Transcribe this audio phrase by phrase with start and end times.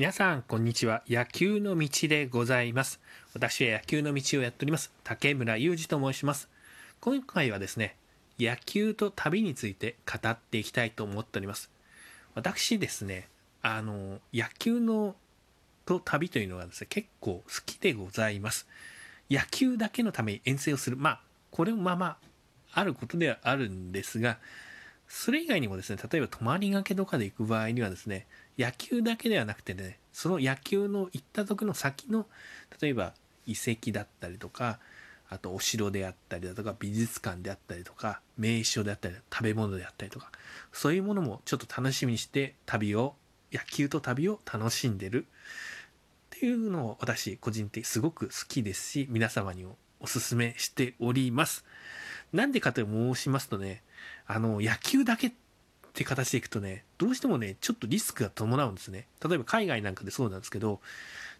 [0.00, 1.02] 皆さんこんにちは。
[1.10, 3.00] 野球の道でございます。
[3.34, 4.90] 私は野球の道をやっております。
[5.04, 6.48] 竹村裕二と申します。
[7.02, 7.96] 今回はですね
[8.38, 11.68] 野球と旅について語っていきたいと思っております。
[12.34, 13.28] 私ですね
[13.60, 15.16] あの野球の
[15.84, 18.66] と旅というのはですね結構好きでございます。
[19.30, 20.96] 野球だけのために遠征をする。
[20.96, 21.20] まあ
[21.50, 22.16] これもまあまあ
[22.72, 24.38] あることではあるんですが
[25.10, 28.26] それ以外にもですね、例えば泊まりがけとかで行く場合にはですね、
[28.58, 32.26] 野球だけではなくてね、その野球の行った時の先の、
[32.80, 33.14] 例えば
[33.46, 34.78] 遺跡だったりとか、
[35.28, 40.32] あとお城であったりだとか、美術館であったりとか、名所であったり、食べ物であったりとか、
[40.72, 43.14] そういうものもちょっと楽しみにして旅を、
[43.52, 45.26] 野球と旅を楽しんでる
[46.36, 51.64] っていうのを私個人的にすごく好きですし、皆様にもお勧めしております。
[52.32, 53.82] なんでかと申しますとね、
[54.26, 55.32] あの、野球だけ
[55.90, 59.06] って形でいくとね、どうしてもね、ちょっとリスクが伴うんですね。
[59.26, 60.80] 例えば海外なんかでそうなんですけど、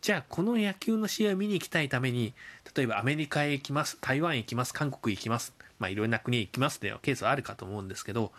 [0.00, 2.32] じゃあこの野球の試合を見に行きたいために、
[2.74, 8.32] 例えばアメリカへ行きます、台湾へ行きます、韓国へ行きます、まあいろんな国へ行きますっていうケースはあるかと思うんですけど、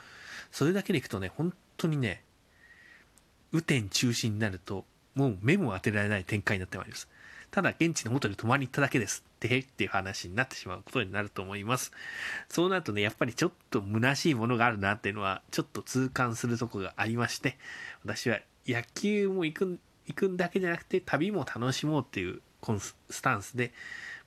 [0.52, 2.24] それだけでいくとね、本当にね、
[3.52, 7.08] 雨天中心になると、もう目も当てられない展開になってまいります。
[7.52, 11.92] ただ現地の元に泊まりに行っただけですってっていう話になってしまうことになると思います。
[12.50, 17.58] そうなるとね、やっぱりちょっと虚しいものがあるなっていうのはちょっと痛感するとこがありまして、
[18.04, 23.74] 私は野球も行く行くんだけじゃなくて旅も楽しもうっていうコンスタンスで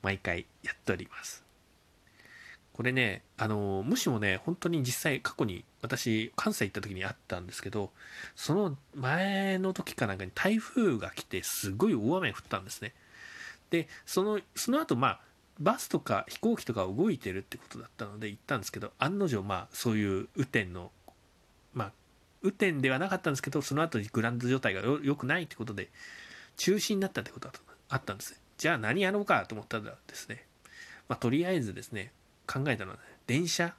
[0.02, 1.44] 毎回やっております。
[2.72, 7.90] これね、あの、もしもね、本当に実際過去に私、関西行った時にあったんですけど、
[8.34, 12.94] その前の時かなんかに台風が来てすごい大雨降ったんですね。
[13.70, 15.20] でそのその後まあ
[15.58, 20.90] バスとか飛行機とか動いてるってことだったので行ったんですけど案の定まあそういう雨天の
[21.74, 21.92] まあ
[22.42, 25.90] 雨天ではなかったんですけどその後にグランド状態が良くないってことで
[26.56, 27.54] 中止になったってことが
[27.88, 30.44] あったんですじゃあ何やろうかと思ったらですね、
[31.08, 32.12] まあ、とりあえずですね
[32.46, 33.74] 考えたのは、ね、電車。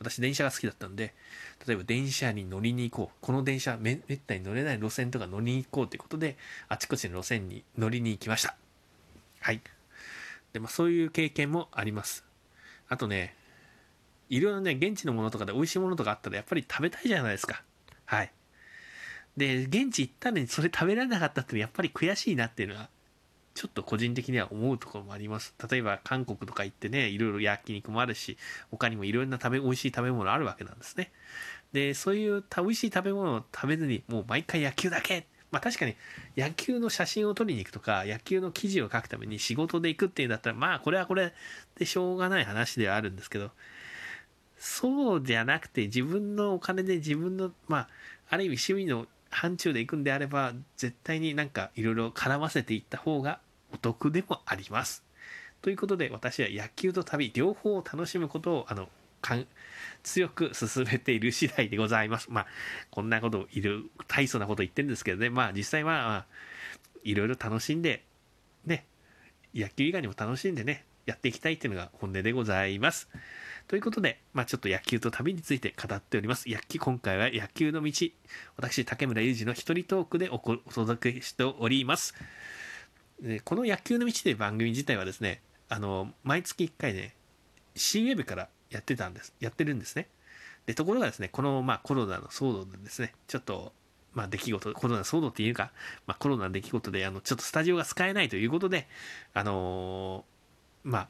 [0.00, 1.14] 私電車が好きだったんで
[1.64, 3.16] 例えば電車に乗りに行こう。
[3.20, 6.36] この電車めめったに乗れない路線とか乗りに行こうということで
[6.68, 8.56] あちこちの路線に乗りに行きました。
[9.42, 9.60] はい。
[10.52, 12.24] で、まあ、そういう経験もあります。
[12.88, 13.34] あとね、
[14.28, 17.64] いろいろね、現地のものとかで美味しいものとかあったらやっぱり食べたいじゃないですか。
[18.06, 18.32] はい。
[19.36, 22.88] で、現地行ったのにそれ食べられなかったってやっぱり悔しいなっていうのは、
[23.54, 25.54] ちょっと個人的には思うところもあります。
[25.68, 28.38] 例えば韓国とか行ってね、いろいろ焼肉もあるし、
[28.70, 31.10] 他にもいろんな食べ、美味しい食べ物あるわけなんですね。
[31.72, 35.94] で、そういう美味しい食べ物を食べずに、もう毎回野球だけまあ確かに
[36.36, 41.32] 野球の写真を撮りに行くとか野球の記事を書くために仕事で行くっていうんだったらまあこれはこれ
[41.78, 43.50] でしょうがない話ではあるんですけど
[44.56, 47.88] そうじゃなくて自分のお金で自分のまあ
[48.30, 53.40] ある意味趣味の範疇で行くんであれば絶対になんかいろいろ絡ませていった方が
[53.72, 55.04] お得でもあります。
[55.62, 58.88] ということで私は野球と旅両方を楽しむことをあの
[60.02, 62.28] 強く進めている次第でございます。
[62.30, 62.46] まあ、
[62.90, 66.26] こんなこといる、大層なこと言ってるんですけどね、まあ実際は、まあ、
[67.04, 68.04] いろいろ楽しんで、
[68.64, 68.86] ね、
[69.54, 73.08] 野球以外にも楽しんでね、やっていきたいっていうのが本音でございます。
[73.68, 76.48] ということで、まあちょっと野球と旅について語っております。
[76.48, 77.92] 野球、今回は野球の道、
[78.56, 82.14] 私、竹村裕二の一人トークでお届けしております。
[83.20, 87.14] でこの野球の道という番組自体はですね、あの、毎月1回ね、
[87.74, 90.08] C ウェブからやってたんです、やってるんですね。
[90.66, 93.72] で、ところがですね、この、まあ、コロナの騒動でですね、ちょっと、
[94.14, 95.72] まあ、出来事、コロナ騒動っていうか、
[96.06, 98.88] まあ、コロナの出来事で、あの、ちょっとスタジオが使えないということで、
[99.34, 101.08] あのー、まあ、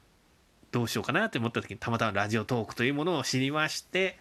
[0.71, 4.19] どうしようかなって思った時に、たまたまラジオトークというものを知りまして、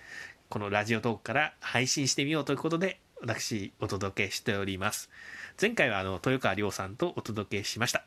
[0.50, 5.10] このラジオトークから配信してみようということで、私、お届けしております。
[5.60, 8.04] 前回は、あの、豊川亮さんとお届けしました。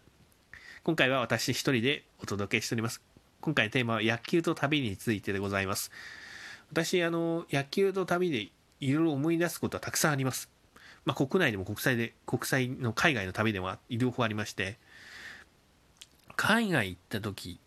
[0.82, 3.13] 今回は私一人でお届けしております。
[3.44, 5.90] 今回のテーマは野球と旅についてでございます。
[6.72, 8.48] 私、あの、野球と旅で
[8.80, 10.48] いろいろ思い出すことはたくさんあります。
[11.04, 14.78] まあ、国内でも国際で、国際の海外の旅でも両方ありまして、
[16.36, 17.60] 海外行った時、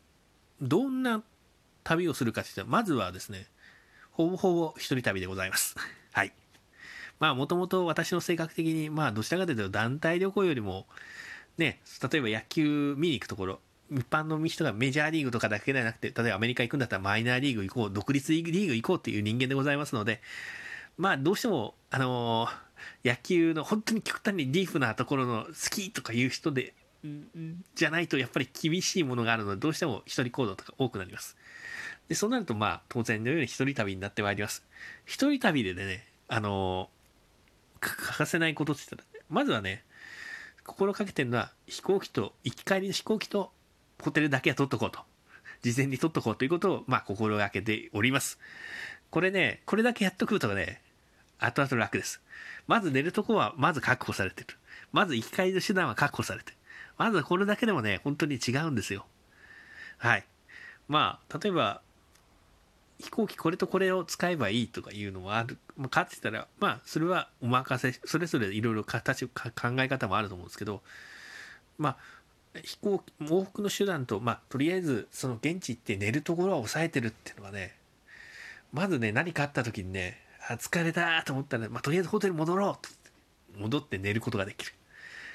[0.60, 1.22] どんな
[1.84, 3.46] 旅をするかって言ったら、まずはですね、
[4.10, 5.76] ほぼほぼ一人旅でございます。
[6.12, 6.34] はい。
[7.20, 10.88] まあ、もともと私の性格的に、まあ、どちらかというと団体旅行よりも、
[11.60, 13.60] ね、例えば野球見に行くところ、
[13.92, 20.22] 一般の人がメジャーリーグとかだけではなくて、例えばアメリカ行くんだったらマイナーリーグ行こう、独立リーグ行こうっていう人間でございますので、
[20.98, 26.74] まあどうしても、あのー、野球の本当に極端にディープなところの好きとかいう人で、
[27.76, 31.38] じゃないとやっぱり厳しいものがあるので、どうしても一人行動とか多くなります。
[32.10, 34.64] で、そうなるとまあ当然のように一人旅になってまいります。
[35.06, 39.84] 一人旅でね、あのー、欠かせないことって言ったら、まずはね、
[40.66, 43.52] 心がけてるのは飛行機と行き帰りの飛行機と
[44.02, 45.00] ホテルだけは取っとこうと。
[45.62, 48.40] 事前に取っとこうということをまあ心がけております。
[49.10, 50.82] これねこれだけやっとくとね
[51.40, 52.22] 後々楽です。
[52.68, 54.50] まず寝るとこはまず確保されてる。
[54.92, 56.58] まず行き帰りの手段は確保されてる。
[56.98, 59.06] まずこれだけでもね本当に違うんですよ。
[59.98, 60.26] はい。
[60.88, 61.82] まあ例えば
[63.00, 70.82] 飛行機これとこれを使えばいいとかいうのはある、まあ、かってたら、まあ、それはお任せ、それぞれいろいろ形、考え方もあると思うんですけど、
[71.78, 71.98] まあ、
[72.64, 77.76] 飛行機、往復の手段と、まあ、とりあえず、その現地行って寝るところは抑えてるっていうのはね、
[78.74, 80.20] まずね、何かあった時にね、
[80.50, 82.90] あ疲れたと思ったら、まあ、とりあえずホテル戻ろうと
[83.60, 84.74] 戻って寝ることができる。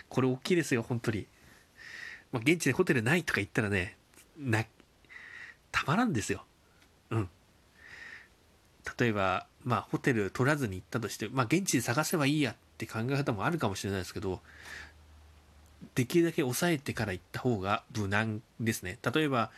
[0.09, 1.27] これ大きいですよ、本当に。
[2.33, 3.97] まあ、現地でホテルないとか言ったらね、
[4.39, 4.65] な、
[5.71, 6.45] たまらんですよ。
[7.11, 7.29] うん。
[8.99, 14.41] 例えば、まあ、ホテル取らずに行ったとして、まあ、現地で探せばいいやって考え方もあるかもしれないですけど、
[15.95, 18.99] できるだけ抑えてから行った方が無難ですね。
[19.15, 19.51] 例えば、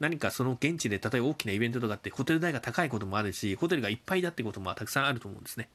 [0.00, 5.68] 何かその現地で、例えば大きなイベントとかって、ホテル代が高いこともあるし、ホテルがいっぱいだってこともたくさんあると思うんですね。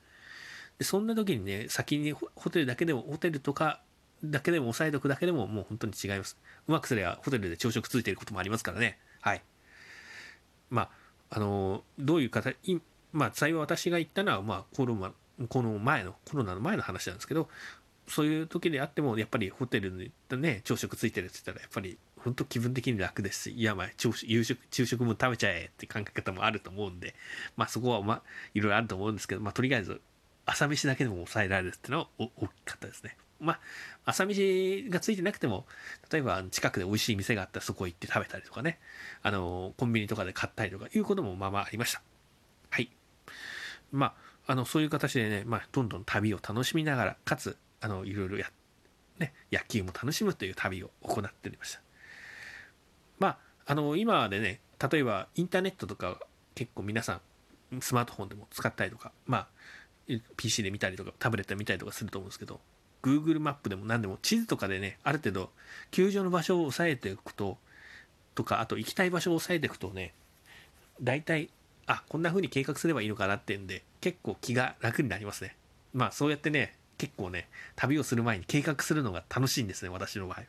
[0.80, 3.81] でそんな時にね、先にホテルだけでも、ホテルとか
[4.24, 6.38] だけでも抑えておくだけでも、もう本当に違います。
[6.68, 8.98] うまくすればホテルで朝食ついてることもありますからね。
[9.21, 9.42] はい。
[10.69, 10.89] まあ、
[11.30, 12.81] あのどういう形、
[13.13, 15.12] まあ、幸い私が言ったのは、まあ、コロナ、
[15.48, 17.50] この前の、コロナの前の話なんですけど、
[18.07, 27.15] そういう時であっても、やっぱりホテルにね、朝食ついてるって言ったら、やっぱり本当気分的に楽ですし、いや、まあ、朝夕食、昼食も食べちゃえって考え方もあると思うんで、
[27.57, 28.21] まあそこは、まあ、
[28.54, 30.01] いろいろあると思うんですけど、まあとりあえず、
[30.45, 32.31] 朝飯だけでも抑えられるっていうのは大き
[32.65, 33.18] かったですね。
[33.39, 33.59] まあ、
[34.06, 35.65] 朝飯がついてなくても、
[36.12, 38.80] 例えば近くで美味しい店があったらそこ行って食べたりとかね、
[39.21, 42.01] あの、コンビニとかで買ったりとかいうこともまあまあありました。
[42.69, 42.89] はい。
[43.92, 44.15] ま
[44.48, 48.52] あ、あの、そういう形でね、まあ、どんどん旅を楽しみながら、かつ、あの、いろいろや、
[49.20, 51.82] ね、野球も楽しむという旅を行っておりました。
[53.20, 54.60] まあ、あの、今でね、
[54.92, 56.20] 例えばインターネットとか
[56.56, 57.22] 結構皆さ
[57.72, 59.48] ん、スマートフォンでも使ったりとか、まあ、
[60.38, 62.60] PC で見たりとか、タブレットで見たりとかすると思うんですけど、
[63.04, 65.52] Google マップでも何でも地図とかでね、ある程度、
[65.92, 67.58] 球場の場所を押さえておくと、
[68.36, 70.14] とか、あと行きたい場所を押さえていくとね、
[71.02, 71.50] 大体
[71.86, 75.56] あこんな風に計画すればいいのかなってんで結構気が楽になりますね
[75.94, 80.44] まあそうやってね結構ね旅をする前に計画するのが楽しいんですね私の場合。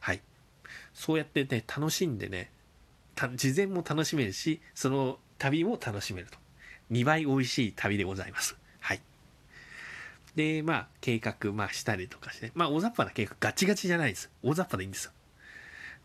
[0.00, 0.20] はい。
[0.92, 2.50] そうやってね楽しんでね
[3.36, 6.38] 事前も楽しめるしその旅も楽しめると。
[6.90, 8.56] 2倍美味しい旅でございます。
[8.80, 9.00] はい。
[10.34, 14.30] でまあ計画まあしたりとかしてまあ大雑把な計画ガチガチじゃないです。
[14.42, 15.12] 大雑把でいいんですよ。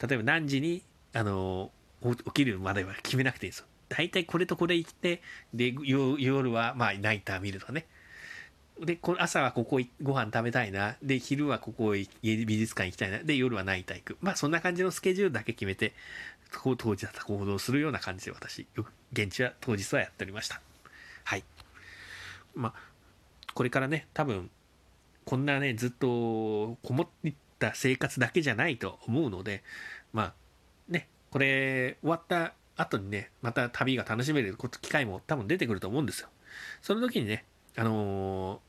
[0.08, 0.84] 例えば何時に
[1.14, 1.72] あの
[2.02, 3.66] 起きるまでは決めなくていいですよ。
[3.90, 5.22] 大体これとこれ行って、
[5.54, 7.88] で、夜はまあナイター見るとかね。
[8.86, 10.96] で、この朝はここご飯食べたいな。
[11.02, 12.08] で、昼はここ美
[12.58, 13.20] 術館行きたいな。
[13.20, 14.18] で、夜はナイター行く。
[14.22, 15.94] まあそんな感じのスケジュールだけ決めて、
[16.52, 20.62] 当日は行動するような感じで私、よく現地は当日はやっておりました。
[21.24, 21.44] はい。
[22.56, 22.74] まあ、
[23.54, 24.50] これからね、多分、
[25.26, 29.64] こんなね、ずっとこもった生活だけじゃないと思うので、
[30.12, 30.34] まあ、
[30.88, 36.30] ね、これ終わった後にね、また旅が楽しめる機会も多分出てくると思うんですよ。
[36.82, 38.60] その時にね、あのー、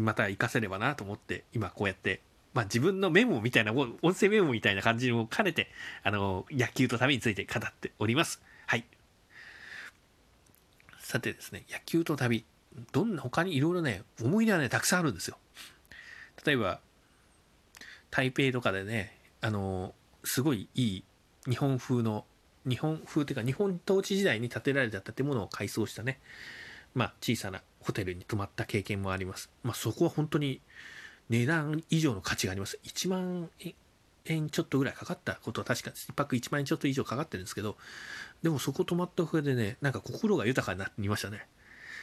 [0.00, 2.20] また活かせればなと思って、今こうやって、
[2.54, 5.68] まあ自分のメモみたいな、音声メモみたいな感じを兼ねて、
[6.02, 8.42] あの、野球と旅について語っております。
[8.66, 8.86] はい。
[10.98, 12.44] さてですね、野球と旅、
[12.92, 15.38] どんな、他にいろいろね、思い出はね、たくさんあるんですよ。
[16.44, 16.80] 例えば、
[18.10, 21.04] 台北とかでね、あの、すごいいい
[21.48, 22.24] 日本風の
[22.68, 26.18] 日本風というか日本統治時代に建てられた建物を改装したね、
[26.94, 29.48] まあ、小さなホテルに泊まった経験もあります。
[29.62, 30.60] まあ、そこは本当に
[31.28, 32.80] 値段以上の価値があります。
[32.84, 33.48] 1万
[34.24, 37.76] 円ちょっとぐらいかかったことは確かです1泊1万円ちょっと以上かかってるんですけど、
[38.42, 41.46] でもそこ泊まったおかげでね、なんか心が豊かになりましたね。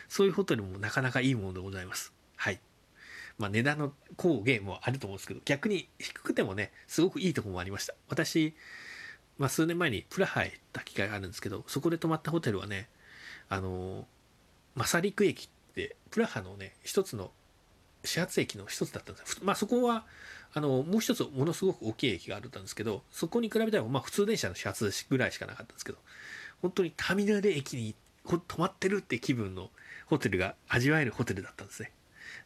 [0.07, 2.13] そういうホテルもなかなかいいものでございます。
[2.37, 2.61] はい。
[3.37, 7.95] まあ、値段の高減もあると思うんですけど、逆に低くてもね、すごくいいところもありました。
[8.07, 8.55] 私、
[9.37, 12.89] まあ、数年前にプラハへ行った機会があるんですけど、そこで泊まったホテルはね、
[13.49, 14.07] あの、
[14.75, 17.31] マサリク駅って、プラハのね、一つの
[18.03, 20.05] 始発駅の一つだったんですまあそこは、
[20.53, 25.97] あの、もう一つものすごく大きい駅があるんですけど、そこに比べたら、まあ普通電車の始発ぐらいしかなかったんですけど、
[26.61, 29.69] 本当にターミナル駅に泊まってるって気分の
[30.05, 31.91] ホテルが味わえるホテルだったんですね。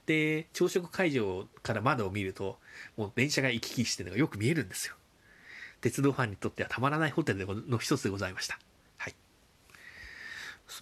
[0.06, 2.58] で、朝食会場から窓を見ると、
[2.96, 4.96] もう電車が行き来してるのがよく見えるんですよ。
[5.82, 8.58] 鉄道ファンにとってはたまらないホテルの一つでございました。
[8.98, 9.16] はい。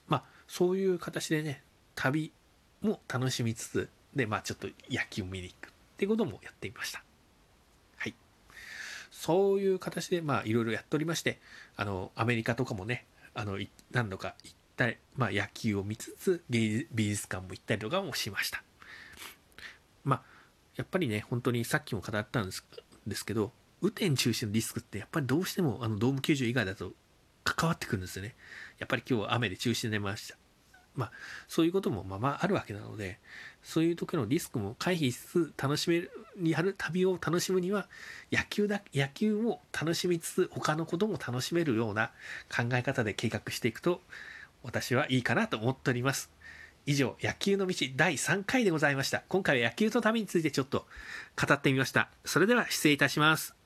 [0.08, 1.64] まあ、そういう形でね、
[1.96, 2.32] 旅
[2.82, 7.04] も楽しみつつ、で、まあちょっと野球を見に行くっていうこともやってみました。
[7.98, 8.16] はい。
[9.12, 11.40] そういう形でまあいろいろやっておりまして
[11.78, 13.58] あのアメリカとかもねあの
[13.92, 18.64] 何度か行ったり、まあ、野球を見つつ美術館も行ったりとかもしました。
[20.04, 20.22] まあ
[20.76, 22.66] やっぱりね本当にさっきも語ったんです
[23.08, 26.92] ですけど雨天中止のリスクってやっぱりどうしてもあのドーム球場以外だと
[27.44, 28.36] 関わってくるんですよね。
[28.80, 30.38] やっぱり今日は雨で中止になりました。
[30.96, 31.12] まあ、
[31.48, 33.20] そういうこともままあるわけなので、
[33.64, 36.12] そういう時のリスクも回避しつつ楽しめる、
[36.44, 37.88] やる旅を楽しむには、
[38.32, 42.12] 野球だ、野球も楽しみつつ、他のことも楽しめるような
[42.50, 44.02] 考え方で計画していくと、
[44.64, 46.32] 私はいいかなと思っております。
[46.86, 49.24] 以上、野球の道第3回でございました。
[49.28, 50.86] 今回は野球と旅についてちょっと
[51.36, 52.10] 語ってみました。
[52.26, 53.65] それでは失礼いたします。